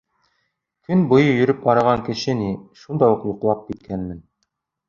[0.89, 2.49] Көн буйы йөрөп арыған кеше ни,
[2.85, 4.27] шунда уҡ йоҡлап киткәнмен.